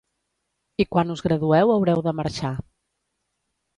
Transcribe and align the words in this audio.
I 0.83 0.87
quan 0.95 1.13
us 1.15 1.21
gradueu 1.27 1.73
haureu 1.75 2.03
de 2.09 2.17
marxar. 2.21 2.55